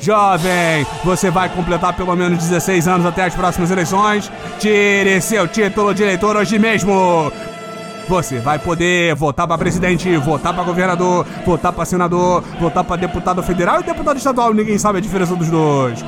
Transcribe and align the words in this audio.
Jovem, 0.00 0.84
você 1.04 1.30
vai 1.30 1.50
completar 1.50 1.92
pelo 1.92 2.16
menos 2.16 2.38
16 2.38 2.88
anos 2.88 3.06
até 3.06 3.24
as 3.24 3.34
próximas 3.34 3.70
eleições? 3.70 4.32
Tire 4.58 5.20
seu 5.20 5.46
título 5.46 5.94
de 5.94 6.02
eleitor 6.02 6.36
hoje 6.36 6.58
mesmo! 6.58 7.30
Você 8.08 8.40
vai 8.40 8.58
poder 8.58 9.14
votar 9.14 9.46
para 9.46 9.58
presidente, 9.58 10.16
votar 10.16 10.54
para 10.54 10.64
governador, 10.64 11.26
votar 11.44 11.72
para 11.72 11.84
senador, 11.84 12.42
votar 12.58 12.82
para 12.82 12.96
deputado 12.96 13.42
federal 13.42 13.80
e 13.80 13.84
deputado 13.84 14.16
estadual. 14.16 14.54
Ninguém 14.54 14.78
sabe 14.78 14.98
a 14.98 15.02
diferença 15.02 15.36
dos 15.36 15.48
dois. 15.48 16.02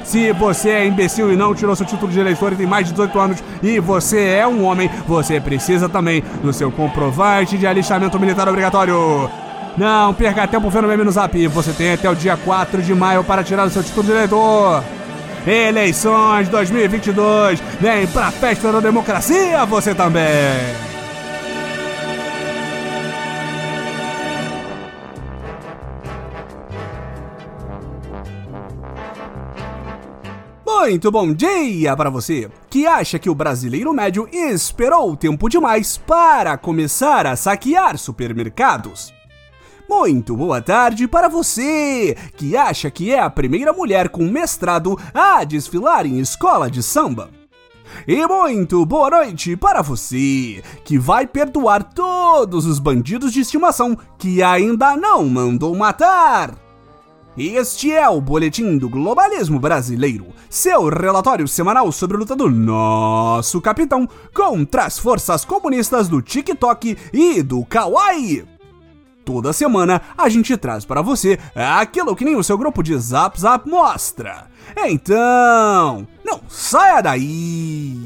Se 0.05 0.33
você 0.33 0.71
é 0.71 0.87
imbecil 0.87 1.31
e 1.31 1.37
não 1.37 1.55
tirou 1.55 1.77
seu 1.77 1.85
título 1.85 2.11
de 2.11 2.19
eleitor 2.19 2.55
e 2.55 2.57
tem 2.57 2.67
mais 2.67 2.87
de 2.87 2.93
18 2.93 3.19
anos 3.21 3.45
e 3.63 3.79
você 3.79 4.25
é 4.25 4.47
um 4.47 4.65
homem, 4.65 4.91
você 5.07 5.39
precisa 5.39 5.87
também 5.87 6.25
do 6.43 6.51
seu 6.51 6.73
comprovante 6.73 7.59
de 7.59 7.67
alistamento 7.67 8.19
militar 8.19 8.49
obrigatório. 8.49 9.29
Não 9.77 10.15
perca 10.15 10.49
tempo 10.49 10.71
vendo 10.71 10.89
meme 10.89 11.05
no 11.05 11.13
zap. 11.13 11.47
Você 11.49 11.73
tem 11.73 11.93
até 11.93 12.09
o 12.09 12.17
dia 12.17 12.39
4 12.39 12.81
de 12.81 12.95
maio 12.95 13.23
para 13.23 13.45
tirar 13.45 13.67
o 13.67 13.71
seu 13.71 13.83
título 13.83 14.07
de 14.07 14.13
eleitor. 14.13 14.83
Eleições 15.47 16.49
2022. 16.49 17.61
Vem 17.81 18.07
pra 18.09 18.31
festa 18.31 18.71
da 18.71 18.81
democracia 18.81 19.65
você 19.65 19.95
também. 19.95 20.91
Muito 30.67 31.11
bom 31.11 31.35
dia 31.35 31.95
para 31.95 32.09
você 32.09 32.51
que 32.71 32.87
acha 32.87 33.19
que 33.19 33.29
o 33.29 33.35
brasileiro 33.35 33.93
médio 33.93 34.27
esperou 34.33 35.15
tempo 35.15 35.49
demais 35.49 35.99
para 35.99 36.57
começar 36.57 37.27
a 37.27 37.37
saquear 37.37 37.99
supermercados. 37.99 39.20
Muito 39.91 40.37
boa 40.37 40.63
tarde 40.63 41.09
para 41.09 41.29
você 41.29 42.17
que 42.37 42.57
acha 42.57 42.89
que 42.93 43.11
é 43.13 43.19
a 43.19 43.29
primeira 43.29 43.73
mulher 43.73 44.09
com 44.09 44.23
mestrado 44.23 44.97
a 45.13 45.43
desfilar 45.43 46.07
em 46.07 46.21
escola 46.21 46.71
de 46.71 46.81
samba. 46.81 47.29
E 48.07 48.25
muito 48.25 48.87
boa 48.87 49.11
noite 49.11 49.57
para 49.57 49.83
você 49.83 50.63
que 50.85 50.97
vai 50.97 51.27
perdoar 51.27 51.83
todos 51.83 52.67
os 52.67 52.79
bandidos 52.79 53.33
de 53.33 53.41
estimação 53.41 53.99
que 54.17 54.41
ainda 54.45 54.97
não 54.97 55.29
mandou 55.29 55.75
matar. 55.75 56.55
Este 57.37 57.91
é 57.91 58.09
o 58.09 58.21
Boletim 58.21 58.79
do 58.79 58.89
Globalismo 58.89 59.59
Brasileiro, 59.59 60.27
seu 60.49 60.89
relatório 60.89 61.49
semanal 61.49 61.91
sobre 61.91 62.17
a 62.17 62.21
luta 62.21 62.37
do 62.37 62.49
nosso 62.49 63.61
capitão 63.61 64.09
contra 64.33 64.85
as 64.85 65.01
forças 65.01 65.45
comunistas 65.45 66.09
do 66.09 66.23
TikTok 66.23 66.97
e 67.13 67.43
do 67.43 67.65
Kawaii. 67.65 68.50
Toda 69.33 69.53
semana 69.53 70.03
a 70.19 70.29
gente 70.29 70.57
traz 70.57 70.85
para 70.85 71.01
você 71.03 71.39
aquilo 71.55 72.17
que 72.17 72.25
nem 72.25 72.35
o 72.35 72.43
seu 72.43 72.59
grupo 72.59 72.83
de 72.83 72.99
Zap 72.99 73.41
Zap 73.41 73.71
mostra. 73.71 74.49
Então, 74.77 76.05
não 76.25 76.41
saia 76.49 77.01
daí! 77.01 77.97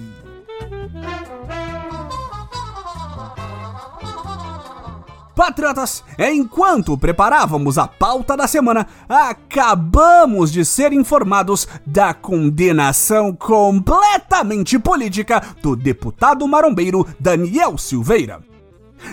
Patriotas, 5.35 6.05
enquanto 6.19 6.99
preparávamos 6.99 7.79
a 7.79 7.89
pauta 7.89 8.37
da 8.37 8.47
semana, 8.47 8.87
acabamos 9.09 10.53
de 10.53 10.63
ser 10.63 10.93
informados 10.93 11.67
da 11.87 12.13
condenação 12.13 13.35
completamente 13.35 14.79
política 14.79 15.43
do 15.63 15.75
deputado 15.75 16.47
marombeiro 16.47 17.07
Daniel 17.19 17.79
Silveira. 17.79 18.43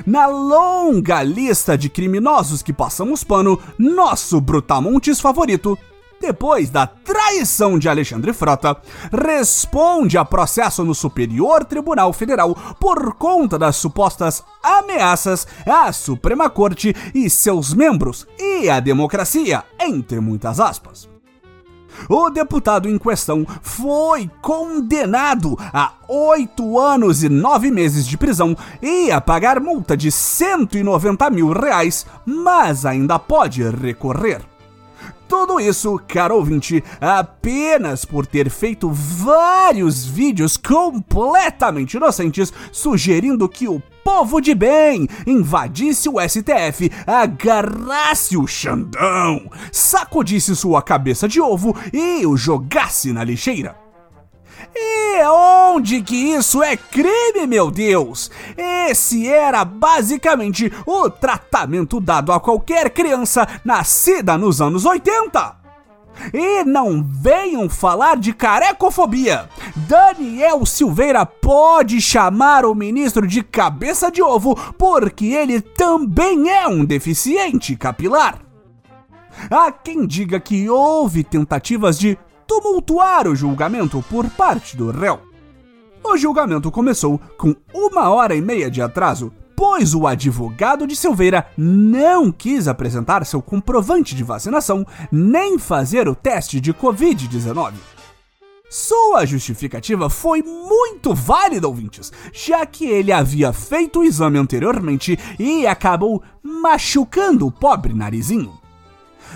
Na 0.05 0.27
longa 0.27 1.21
lista 1.23 1.77
de 1.77 1.89
criminosos 1.89 2.61
que 2.61 2.73
passamos 2.73 3.23
pano, 3.23 3.59
nosso 3.77 4.39
Brutamontes 4.39 5.19
favorito 5.19 5.77
depois 6.21 6.69
da 6.69 6.85
traição 6.85 7.79
de 7.79 7.89
Alexandre 7.89 8.31
Frota, 8.31 8.77
responde 9.11 10.17
a 10.17 10.23
processo 10.23 10.85
no 10.85 10.93
Superior 10.93 11.65
Tribunal 11.65 12.13
Federal 12.13 12.55
por 12.79 13.15
conta 13.15 13.57
das 13.57 13.75
supostas 13.75 14.43
ameaças 14.61 15.47
à 15.65 15.91
Suprema 15.91 16.49
Corte 16.49 16.95
e 17.15 17.29
seus 17.29 17.73
membros 17.73 18.27
e 18.39 18.69
à 18.69 18.79
democracia, 18.79 19.63
entre 19.79 20.19
muitas 20.19 20.59
aspas. 20.59 21.10
O 22.09 22.29
deputado 22.29 22.89
em 22.89 22.97
questão 22.97 23.45
foi 23.61 24.29
condenado 24.41 25.57
a 25.73 25.93
oito 26.07 26.79
anos 26.79 27.23
e 27.23 27.29
nove 27.29 27.71
meses 27.71 28.05
de 28.05 28.17
prisão 28.17 28.55
e 28.81 29.11
a 29.11 29.21
pagar 29.21 29.59
multa 29.59 29.95
de 29.95 30.11
190 30.11 31.29
mil 31.29 31.51
reais, 31.51 32.05
mas 32.25 32.85
ainda 32.85 33.17
pode 33.17 33.63
recorrer. 33.63 34.41
Tudo 35.31 35.61
isso, 35.61 35.97
caro 36.09 36.35
ouvinte, 36.35 36.83
apenas 36.99 38.03
por 38.03 38.27
ter 38.27 38.49
feito 38.49 38.91
vários 38.91 40.05
vídeos 40.05 40.57
completamente 40.57 41.95
inocentes 41.95 42.51
sugerindo 42.69 43.47
que 43.47 43.65
o 43.65 43.81
povo 44.03 44.41
de 44.41 44.53
bem 44.53 45.07
invadisse 45.25 46.09
o 46.09 46.19
STF, 46.19 46.91
agarrasse 47.05 48.37
o 48.37 48.47
Xandão, 48.47 49.49
sacudisse 49.71 50.55
sua 50.55 50.81
cabeça 50.81 51.27
de 51.27 51.39
ovo 51.39 51.75
e 51.93 52.25
o 52.25 52.35
jogasse 52.35 53.13
na 53.13 53.23
lixeira. 53.23 53.75
E 54.75 55.23
onde 55.25 56.01
que 56.01 56.15
isso 56.15 56.63
é 56.63 56.77
crime, 56.77 57.45
meu 57.47 57.69
Deus? 57.69 58.31
Esse 58.57 59.27
era 59.27 59.65
basicamente 59.65 60.71
o 60.85 61.09
tratamento 61.09 61.99
dado 61.99 62.31
a 62.31 62.39
qualquer 62.39 62.89
criança 62.91 63.47
nascida 63.65 64.37
nos 64.37 64.61
anos 64.61 64.85
80. 64.85 65.60
E 66.33 66.63
não 66.63 67.03
venham 67.03 67.69
falar 67.69 68.17
de 68.17 68.33
carecofobia. 68.33 69.49
Daniel 69.75 70.65
Silveira 70.65 71.25
pode 71.25 71.99
chamar 72.01 72.65
o 72.65 72.75
ministro 72.75 73.25
de 73.25 73.43
cabeça 73.43 74.11
de 74.11 74.21
ovo 74.21 74.55
porque 74.77 75.27
ele 75.27 75.61
também 75.61 76.49
é 76.49 76.67
um 76.67 76.85
deficiente 76.85 77.75
capilar. 77.75 78.39
Há 79.49 79.71
quem 79.71 80.05
diga 80.05 80.39
que 80.39 80.69
houve 80.69 81.23
tentativas 81.23 81.97
de 81.97 82.17
tumultuar 82.45 83.27
o 83.27 83.35
julgamento 83.35 84.03
por 84.09 84.29
parte 84.29 84.75
do 84.75 84.91
réu. 84.91 85.19
O 86.03 86.17
julgamento 86.17 86.71
começou 86.71 87.19
com 87.37 87.55
uma 87.73 88.09
hora 88.09 88.35
e 88.35 88.41
meia 88.41 88.69
de 88.69 88.81
atraso, 88.81 89.31
pois 89.61 89.93
o 89.93 90.07
advogado 90.07 90.87
de 90.87 90.95
Silveira 90.95 91.45
não 91.55 92.31
quis 92.31 92.67
apresentar 92.67 93.23
seu 93.27 93.43
comprovante 93.43 94.15
de 94.15 94.23
vacinação 94.23 94.83
nem 95.11 95.59
fazer 95.59 96.07
o 96.07 96.15
teste 96.15 96.59
de 96.59 96.73
Covid-19. 96.73 97.73
Sua 98.67 99.23
justificativa 99.23 100.09
foi 100.09 100.41
muito 100.41 101.13
válida, 101.13 101.67
ouvintes, 101.67 102.11
já 102.33 102.65
que 102.65 102.85
ele 102.85 103.11
havia 103.11 103.53
feito 103.53 103.99
o 103.99 104.03
exame 104.03 104.39
anteriormente 104.39 105.15
e 105.37 105.67
acabou 105.67 106.23
machucando 106.41 107.45
o 107.45 107.51
pobre 107.51 107.93
narizinho. 107.93 108.60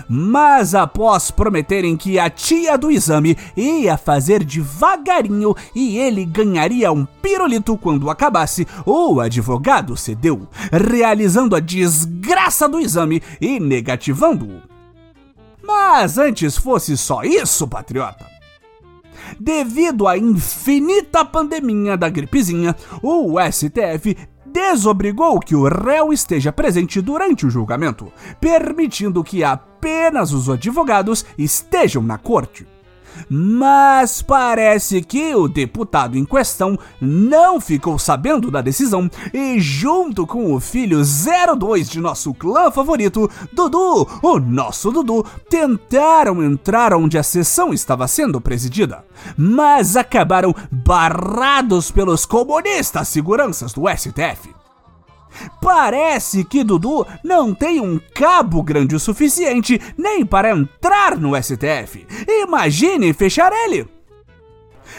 Mas 0.08 0.74
após 0.74 1.30
prometerem 1.30 1.96
que 1.96 2.18
a 2.18 2.30
tia 2.30 2.76
do 2.76 2.90
exame 2.90 3.36
ia 3.56 3.96
fazer 3.96 4.44
devagarinho 4.44 5.54
e 5.74 5.98
ele 5.98 6.24
ganharia 6.24 6.92
um 6.92 7.04
pirulito 7.04 7.76
quando 7.76 8.10
acabasse, 8.10 8.66
o 8.84 9.20
advogado 9.20 9.96
cedeu, 9.96 10.48
realizando 10.72 11.56
a 11.56 11.60
desgraça 11.60 12.68
do 12.68 12.78
exame 12.78 13.22
e 13.40 13.58
negativando-o. 13.58 14.62
Mas 15.62 16.16
antes 16.16 16.56
fosse 16.56 16.96
só 16.96 17.22
isso, 17.24 17.66
patriota. 17.66 18.26
Devido 19.40 20.06
à 20.06 20.16
infinita 20.16 21.24
pandemia 21.24 21.96
da 21.96 22.08
gripezinha, 22.08 22.76
o 23.02 23.36
STF 23.40 24.16
desobrigou 24.56 25.38
que 25.38 25.54
o 25.54 25.68
réu 25.68 26.14
esteja 26.14 26.50
presente 26.50 27.02
durante 27.02 27.44
o 27.44 27.50
julgamento, 27.50 28.10
permitindo 28.40 29.22
que 29.22 29.44
apenas 29.44 30.32
os 30.32 30.48
advogados 30.48 31.26
estejam 31.36 32.02
na 32.02 32.16
corte. 32.16 32.66
Mas 33.28 34.22
parece 34.22 35.02
que 35.02 35.34
o 35.34 35.48
deputado 35.48 36.16
em 36.16 36.24
questão 36.24 36.78
não 37.00 37.60
ficou 37.60 37.98
sabendo 37.98 38.50
da 38.50 38.60
decisão 38.60 39.10
e, 39.32 39.58
junto 39.58 40.26
com 40.26 40.52
o 40.52 40.60
filho 40.60 41.00
02 41.02 41.88
de 41.88 42.00
nosso 42.00 42.32
clã 42.34 42.70
favorito, 42.70 43.30
Dudu, 43.52 44.08
o 44.22 44.38
nosso 44.38 44.90
Dudu, 44.90 45.24
tentaram 45.48 46.42
entrar 46.42 46.94
onde 46.94 47.18
a 47.18 47.22
sessão 47.22 47.72
estava 47.72 48.06
sendo 48.08 48.40
presidida, 48.40 49.04
mas 49.36 49.96
acabaram 49.96 50.54
barrados 50.70 51.90
pelos 51.90 52.26
comunistas 52.26 53.08
seguranças 53.08 53.72
do 53.72 53.82
STF. 53.88 54.65
Parece 55.60 56.44
que 56.44 56.64
Dudu 56.64 57.06
não 57.22 57.54
tem 57.54 57.80
um 57.80 58.00
cabo 58.14 58.62
grande 58.62 58.94
o 58.94 59.00
suficiente 59.00 59.80
nem 59.96 60.24
para 60.24 60.50
entrar 60.50 61.18
no 61.18 61.34
STF. 61.40 62.06
Imagine 62.28 63.12
fechar 63.12 63.52
ele! 63.52 63.88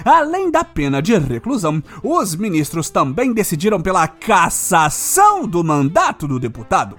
Além 0.05 0.51
da 0.51 0.63
pena 0.63 1.01
de 1.01 1.17
reclusão, 1.17 1.81
os 2.03 2.35
ministros 2.35 2.89
também 2.89 3.33
decidiram 3.33 3.81
pela 3.81 4.07
cassação 4.07 5.47
do 5.47 5.63
mandato 5.63 6.27
do 6.27 6.39
deputado. 6.39 6.97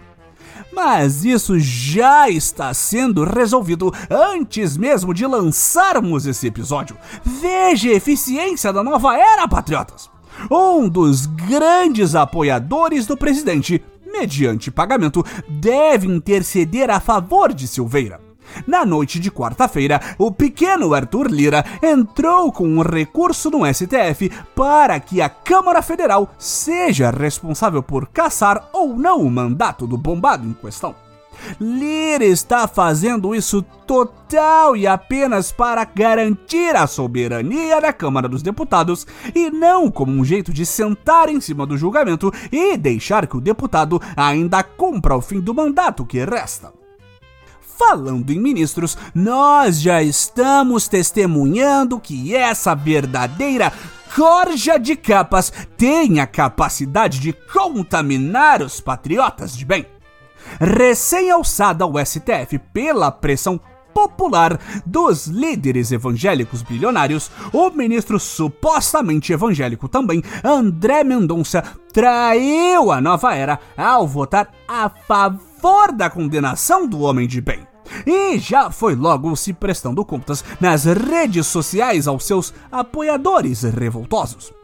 Mas 0.73 1.25
isso 1.25 1.58
já 1.58 2.29
está 2.29 2.73
sendo 2.75 3.25
resolvido 3.25 3.93
antes 4.11 4.76
mesmo 4.76 5.14
de 5.14 5.26
lançarmos 5.26 6.26
esse 6.26 6.46
episódio. 6.46 6.96
Veja 7.25 7.88
a 7.88 7.94
eficiência 7.94 8.73
da 8.73 8.82
nova 8.82 9.17
era, 9.17 9.49
patriotas! 9.49 10.11
Um 10.50 10.88
dos 10.88 11.26
grandes 11.26 12.14
apoiadores 12.14 13.06
do 13.06 13.17
presidente, 13.17 13.82
mediante 14.06 14.70
pagamento, 14.70 15.25
deve 15.49 16.06
interceder 16.06 16.90
a 16.90 17.00
favor 17.00 17.52
de 17.52 17.67
Silveira. 17.67 18.20
Na 18.67 18.85
noite 18.85 19.19
de 19.19 19.31
quarta-feira, 19.31 20.00
o 20.19 20.31
pequeno 20.31 20.94
Arthur 20.94 21.29
Lira 21.29 21.64
entrou 21.82 22.50
com 22.50 22.67
um 22.67 22.82
recurso 22.82 23.50
no 23.50 23.67
STF 23.67 24.31
para 24.55 24.99
que 25.00 25.20
a 25.20 25.29
Câmara 25.29 25.82
Federal 25.82 26.31
seja 26.38 27.11
responsável 27.11 27.82
por 27.82 28.08
caçar 28.08 28.69
ou 28.73 28.96
não 28.96 29.20
o 29.20 29.31
mandato 29.31 29.87
do 29.87 29.99
bombado 29.99 30.46
em 30.46 30.55
questão. 30.55 31.07
Lira 31.61 32.25
está 32.25 32.69
fazendo 32.69 33.35
isso 33.35 33.62
total 33.87 34.76
e 34.76 34.87
apenas 34.87 35.50
para 35.50 35.85
garantir 35.85 36.76
a 36.76 36.87
soberania 36.87 37.81
da 37.81 37.93
Câmara 37.93 38.29
dos 38.29 38.43
Deputados 38.43 39.06
e 39.35 39.50
não 39.50 39.90
como 39.90 40.12
um 40.12 40.25
jeito 40.25 40.52
de 40.52 40.67
sentar 40.67 41.29
em 41.29 41.40
cima 41.40 41.67
do 41.67 41.76
julgamento 41.76 42.32
e 42.52 42.76
deixar 42.76 43.26
que 43.26 43.37
o 43.37 43.40
deputado 43.40 44.00
ainda 44.17 44.62
cumpra 44.62 45.17
o 45.17 45.23
fim 45.23 45.40
do 45.40 45.55
mandato 45.55 46.05
que 46.05 46.25
resta. 46.25 46.73
Falando 47.79 48.31
em 48.31 48.41
ministros, 48.41 48.99
nós 49.14 49.81
já 49.81 50.02
estamos 50.02 50.88
testemunhando 50.88 52.00
que 52.00 52.34
essa 52.34 52.75
verdadeira 52.75 53.73
corja 54.17 54.79
de 54.79 54.96
capas 54.96 55.52
tem 55.76 56.19
a 56.19 56.26
capacidade 56.26 57.20
de 57.20 57.32
contaminar 57.32 58.62
os 58.62 58.81
patriotas 58.81 59.56
de 59.56 59.64
bem 59.64 59.87
recém-alçada 60.60 61.84
ao 61.84 61.94
STF 62.04 62.58
pela 62.72 63.10
pressão 63.10 63.60
popular 63.98 64.60
dos 64.86 65.26
líderes 65.26 65.90
evangélicos 65.90 66.62
bilionários, 66.62 67.30
o 67.52 67.68
ministro 67.70 68.20
supostamente 68.20 69.32
evangélico 69.32 69.88
também, 69.88 70.22
André 70.44 71.02
Mendonça, 71.02 71.64
traiu 71.92 72.92
a 72.92 73.00
nova 73.00 73.34
era 73.34 73.58
ao 73.76 74.06
votar 74.06 74.52
a 74.68 74.88
favor 74.88 75.90
da 75.92 76.08
condenação 76.08 76.86
do 76.86 77.00
homem 77.00 77.26
de 77.26 77.40
bem. 77.40 77.66
E 78.06 78.38
já 78.38 78.70
foi 78.70 78.94
logo 78.94 79.34
se 79.34 79.52
prestando 79.52 80.04
contas 80.04 80.44
nas 80.60 80.84
redes 80.84 81.46
sociais 81.46 82.06
aos 82.06 82.24
seus 82.24 82.54
apoiadores 82.70 83.62
revoltosos. 83.62 84.57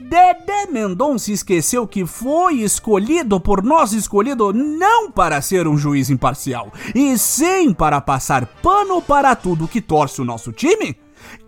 Dedé 0.00 0.66
Mendonça 0.70 1.32
esqueceu 1.32 1.84
que 1.84 2.06
foi 2.06 2.58
escolhido 2.60 3.40
por 3.40 3.64
nós 3.64 3.92
escolhido 3.92 4.52
não 4.52 5.10
para 5.10 5.42
ser 5.42 5.66
um 5.66 5.76
juiz 5.76 6.08
imparcial, 6.08 6.72
e 6.94 7.18
sim 7.18 7.72
para 7.72 8.00
passar 8.00 8.46
pano 8.62 9.02
para 9.02 9.34
tudo 9.34 9.66
que 9.66 9.80
torce 9.80 10.20
o 10.20 10.24
nosso 10.24 10.52
time? 10.52 10.96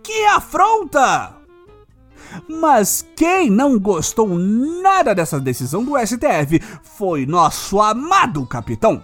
Que 0.03 0.25
afronta! 0.25 1.37
Mas 2.49 3.05
quem 3.15 3.49
não 3.49 3.79
gostou 3.79 4.27
nada 4.27 5.15
dessa 5.15 5.39
decisão 5.39 5.83
do 5.83 5.97
STF 5.97 6.61
foi 6.83 7.25
nosso 7.25 7.79
amado 7.79 8.45
capitão. 8.45 9.01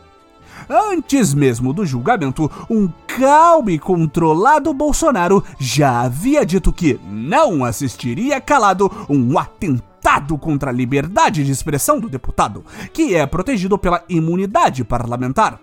Antes 0.69 1.33
mesmo 1.33 1.71
do 1.71 1.85
julgamento, 1.85 2.51
um 2.69 2.89
calmo 3.07 3.69
e 3.69 3.79
controlado 3.79 4.73
Bolsonaro 4.73 5.43
já 5.57 6.01
havia 6.01 6.45
dito 6.45 6.73
que 6.73 6.99
não 7.09 7.63
assistiria 7.63 8.41
calado 8.41 8.91
um 9.09 9.39
atentado 9.39 10.37
contra 10.37 10.69
a 10.69 10.73
liberdade 10.73 11.43
de 11.45 11.51
expressão 11.51 11.99
do 11.99 12.09
deputado, 12.09 12.65
que 12.91 13.15
é 13.15 13.25
protegido 13.25 13.77
pela 13.77 14.03
imunidade 14.09 14.83
parlamentar. 14.83 15.59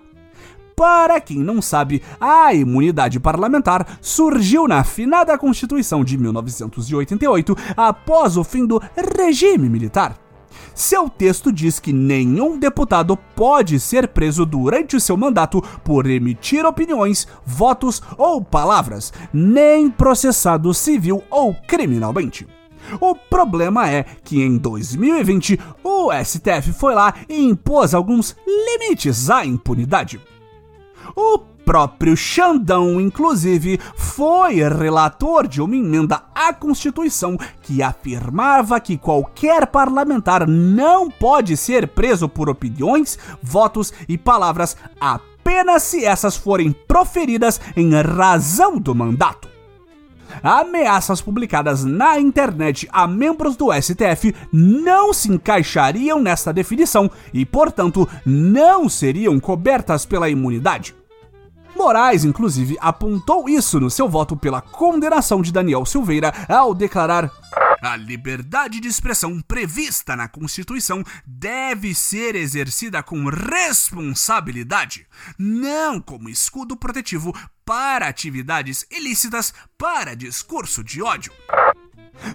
Para 0.75 1.21
quem 1.21 1.39
não 1.39 1.63
sabe, 1.63 2.03
a 2.21 2.53
imunidade 2.53 3.21
parlamentar 3.21 3.99
surgiu 4.01 4.67
na 4.67 4.79
afinada 4.79 5.39
Constituição 5.39 6.03
de 6.03 6.19
1988 6.19 7.57
após 7.77 8.37
o 8.37 8.43
fim 8.43 8.67
do 8.67 8.83
regime 8.97 9.69
militar. 9.69 10.24
Seu 10.75 11.09
texto 11.09 11.53
diz 11.53 11.79
que 11.79 11.93
nenhum 11.93 12.59
deputado 12.59 13.17
pode 13.37 13.79
ser 13.79 14.09
preso 14.09 14.45
durante 14.45 14.97
o 14.97 15.01
seu 15.01 15.17
mandato 15.17 15.63
por 15.83 16.07
emitir 16.07 16.65
opiniões, 16.65 17.29
votos 17.45 18.03
ou 18.19 18.43
palavras, 18.43 19.13
nem 19.33 19.91
processado 19.91 20.73
civil 20.75 21.23
ou 21.31 21.55
criminalmente. 21.67 22.47
O 23.01 23.15
problema 23.15 23.89
é 23.89 24.05
que 24.23 24.43
em 24.43 24.59
2020 24.59 25.59
o 25.83 26.11
STF 26.13 26.73
foi 26.73 26.95
lá 26.95 27.15
e 27.29 27.43
impôs 27.43 27.95
alguns 27.95 28.37
limites 28.47 29.31
à 29.31 29.45
impunidade. 29.45 30.21
O 31.17 31.39
próprio 31.65 32.17
Xandão, 32.17 33.01
inclusive, 33.01 33.81
foi 33.97 34.57
relator 34.57 35.49
de 35.49 35.61
uma 35.61 35.77
emenda 35.77 36.23
à 36.35 36.53
Constituição 36.53 37.37
que 37.63 37.83
afirmava 37.83 38.79
que 38.81 38.97
qualquer 38.97 39.67
parlamentar 39.67 40.47
não 40.47 41.11
pode 41.11 41.57
ser 41.57 41.89
preso 41.89 42.29
por 42.29 42.49
opiniões, 42.49 43.19
votos 43.43 43.93
e 44.09 44.19
palavras 44.19 44.77
apenas 45.01 45.83
se 45.83 46.05
essas 46.05 46.37
forem 46.37 46.73
proferidas 46.87 47.61
em 47.77 47.95
razão 47.95 48.79
do 48.79 48.95
mandato. 48.95 49.55
Ameaças 50.43 51.21
publicadas 51.21 51.85
na 51.85 52.19
internet 52.19 52.89
a 52.93 53.07
membros 53.07 53.57
do 53.57 53.73
STF 53.73 54.35
não 54.53 55.13
se 55.13 55.31
encaixariam 55.31 56.21
nesta 56.21 56.53
definição 56.53 57.11
e, 57.33 57.45
portanto, 57.45 58.09
não 58.27 58.89
seriam 58.89 59.39
cobertas 59.39 60.05
pela 60.05 60.29
imunidade. 60.29 60.95
Moraes, 61.77 62.25
inclusive, 62.25 62.77
apontou 62.81 63.49
isso 63.49 63.81
no 63.81 63.91
seu 63.91 64.09
voto 64.09 64.37
pela 64.37 64.61
condenação 64.61 65.43
de 65.43 65.53
Daniel 65.53 65.85
Silveira 65.85 66.33
ao 66.49 66.75
declarar 66.75 67.31
a 67.85 67.97
liberdade 67.97 68.81
de 68.81 68.89
expressão 68.89 69.43
prevista 69.43 70.17
na 70.17 70.27
Constituição 70.27 71.05
deve 71.27 71.95
ser 71.95 72.35
exercida 72.35 73.03
com 73.03 73.27
responsabilidade, 73.29 75.07
não 75.39 76.01
como 76.01 76.31
escudo 76.31 76.79
protetivo 76.79 77.35
para 77.63 78.09
atividades 78.09 78.87
ilícitas 78.91 79.53
para 79.77 80.17
discurso 80.17 80.83
de 80.83 81.03
ódio. 81.03 81.31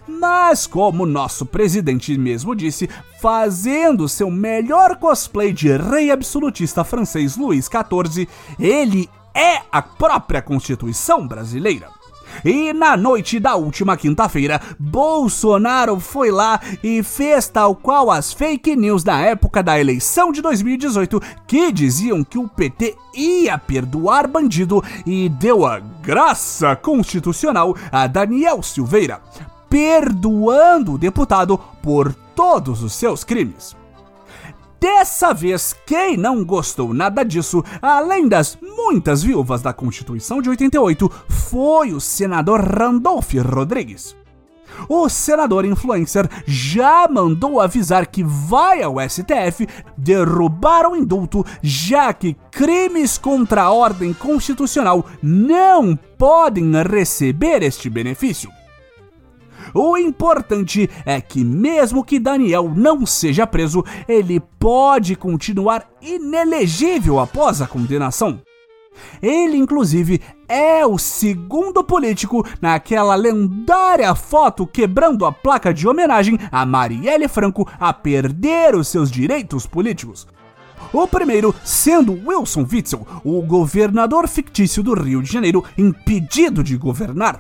Mas, 0.08 0.68
como 0.68 1.06
nosso 1.06 1.46
presidente 1.46 2.16
mesmo 2.18 2.54
disse, 2.54 2.90
fazendo 3.20 4.08
seu 4.08 4.30
melhor 4.30 4.98
cosplay 4.98 5.52
de 5.52 5.76
rei 5.76 6.12
absolutista 6.12 6.84
francês 6.84 7.38
Luís 7.38 7.66
XIV, 7.68 8.28
ele 8.60 9.10
é 9.34 9.62
a 9.72 9.82
própria 9.82 10.42
Constituição 10.42 11.28
brasileira. 11.28 12.00
E 12.44 12.72
na 12.74 12.96
noite 12.96 13.40
da 13.40 13.56
última 13.56 13.98
quinta-feira, 13.98 14.62
Bolsonaro 14.80 16.00
foi 16.00 16.32
lá 16.32 16.60
e 16.84 17.04
fez 17.04 17.48
tal 17.48 17.76
qual 17.76 18.10
as 18.10 18.32
fake 18.32 18.76
news 18.76 19.04
da 19.04 19.20
época 19.20 19.62
da 19.62 19.80
eleição 19.80 20.32
de 20.32 20.42
2018 20.42 21.22
que 21.48 21.72
diziam 21.72 22.24
que 22.24 22.38
o 22.38 22.48
PT 22.48 22.96
ia 23.14 23.58
perdoar 23.58 24.28
bandido 24.28 24.84
e 25.06 25.28
deu 25.28 25.66
a 25.66 25.80
graça 25.80 26.76
constitucional 26.76 27.76
a 27.92 28.08
Daniel 28.08 28.62
Silveira, 28.64 29.22
perdoando 29.70 30.94
o 30.94 30.98
deputado 30.98 31.58
por 31.82 32.14
todos 32.36 32.84
os 32.84 32.94
seus 32.94 33.24
crimes. 33.24 33.79
Dessa 34.80 35.34
vez, 35.34 35.76
quem 35.86 36.16
não 36.16 36.44
gostou 36.44 36.94
nada 36.94 37.24
disso, 37.24 37.64
além 37.82 38.28
das 38.30 38.58
muitas 38.62 39.22
viúvas 39.22 39.62
da 39.62 39.74
Constituição 39.74 40.42
de 40.42 40.50
88, 40.50 41.12
foi 41.28 41.92
o 41.92 42.00
senador 42.00 42.62
Randolph 42.62 43.34
Rodrigues. 43.34 44.16
O 44.88 45.10
senador 45.10 45.66
influencer 45.66 46.30
já 46.46 47.08
mandou 47.10 47.60
avisar 47.60 48.08
que 48.08 48.24
vai 48.24 48.82
ao 48.82 48.96
STF 49.02 49.68
derrubar 49.98 50.88
o 50.88 50.96
indulto, 50.96 51.46
já 51.62 52.14
que 52.14 52.38
crimes 52.50 53.18
contra 53.18 53.64
a 53.64 53.72
ordem 53.72 54.14
constitucional 54.14 55.06
não 55.22 55.98
podem 56.18 56.72
receber 56.84 57.64
este 57.64 57.90
benefício. 57.90 58.50
O 59.74 59.98
importante 59.98 60.90
é 61.06 61.20
que, 61.22 61.44
mesmo 61.44 62.04
que 62.04 62.20
Daniel 62.20 62.72
não 62.76 63.06
seja 63.06 63.46
preso, 63.46 63.84
ele 64.08 64.40
pode 64.60 65.16
continuar 65.16 65.88
inelegível 66.02 67.20
após 67.20 67.62
a 67.62 67.68
condenação. 67.68 68.42
Ele, 69.22 69.58
inclusive, 69.58 70.22
é 70.48 70.86
o 70.86 70.98
segundo 70.98 71.84
político 71.84 72.46
naquela 72.62 73.16
lendária 73.16 74.14
foto 74.16 74.68
quebrando 74.68 75.26
a 75.26 75.32
placa 75.32 75.74
de 75.74 75.88
homenagem 75.88 76.38
a 76.52 76.66
Marielle 76.66 77.28
Franco 77.28 77.68
a 77.80 77.94
perder 77.94 78.76
os 78.76 78.88
seus 78.88 79.10
direitos 79.10 79.66
políticos. 79.66 80.28
O 80.92 81.08
primeiro 81.08 81.54
sendo 81.64 82.14
Wilson 82.26 82.66
Witzel, 82.70 83.06
o 83.24 83.42
governador 83.42 84.28
fictício 84.28 84.82
do 84.82 84.94
Rio 84.94 85.22
de 85.22 85.32
Janeiro, 85.32 85.64
impedido 85.78 86.64
de 86.64 86.76
governar. 86.78 87.40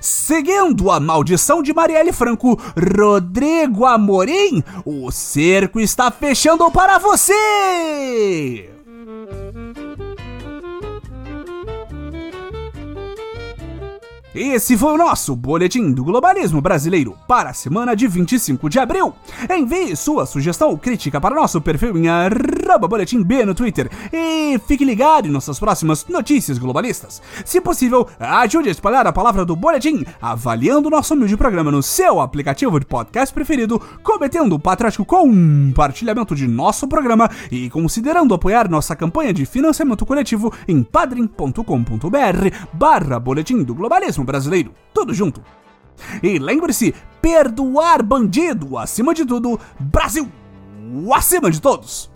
Seguindo 0.00 0.90
a 0.90 0.98
maldição 0.98 1.62
de 1.62 1.72
Marielle 1.72 2.12
Franco, 2.12 2.60
Rodrigo 2.96 3.84
Amorim, 3.84 4.62
o 4.84 5.10
cerco 5.10 5.80
está 5.80 6.10
fechando 6.10 6.70
para 6.70 6.98
você! 6.98 8.70
Esse 14.34 14.78
foi 14.78 14.94
o 14.94 14.96
nosso 14.96 15.36
Boletim 15.36 15.92
do 15.92 16.02
Globalismo 16.02 16.58
Brasileiro 16.62 17.14
para 17.28 17.50
a 17.50 17.52
semana 17.52 17.94
de 17.94 18.08
25 18.08 18.70
de 18.70 18.78
abril. 18.78 19.12
Envie 19.54 19.94
sua 19.94 20.24
sugestão 20.24 20.70
ou 20.70 20.78
crítica 20.78 21.20
para 21.20 21.34
nosso 21.34 21.60
perfil 21.60 21.98
em 21.98 22.06
boletim 22.88 23.22
B 23.22 23.44
no 23.44 23.54
Twitter 23.54 23.90
e 24.10 24.58
fique 24.66 24.86
ligado 24.86 25.28
em 25.28 25.30
nossas 25.30 25.58
próximas 25.58 26.06
notícias 26.06 26.56
globalistas. 26.56 27.20
Se 27.44 27.60
possível, 27.60 28.08
ajude 28.18 28.70
a 28.70 28.72
espalhar 28.72 29.06
a 29.06 29.12
palavra 29.12 29.44
do 29.44 29.54
Boletim 29.54 30.02
avaliando 30.22 30.88
nosso 30.88 31.12
humilde 31.12 31.36
programa 31.36 31.70
no 31.70 31.82
seu 31.82 32.18
aplicativo 32.18 32.80
de 32.80 32.86
podcast 32.86 33.34
preferido, 33.34 33.78
cometendo 34.02 34.54
o 34.54 34.58
patriótico 34.58 35.04
compartilhamento 35.04 36.34
de 36.34 36.48
nosso 36.48 36.88
programa 36.88 37.30
e 37.50 37.68
considerando 37.68 38.32
apoiar 38.32 38.70
nossa 38.70 38.96
campanha 38.96 39.34
de 39.34 39.44
financiamento 39.44 40.06
coletivo 40.06 40.50
em 40.66 40.82
padrim.com.br 40.82 42.48
barra 42.72 43.20
Boletim 43.20 43.62
do 43.62 43.74
Globalismo 43.74 44.21
brasileiro. 44.24 44.74
Tudo 44.92 45.14
junto. 45.14 45.42
E 46.22 46.38
lembre-se, 46.38 46.94
perdoar 47.20 48.02
bandido 48.02 48.76
acima 48.78 49.14
de 49.14 49.24
tudo, 49.24 49.58
Brasil 49.78 50.30
acima 51.14 51.50
de 51.50 51.60
todos. 51.60 52.11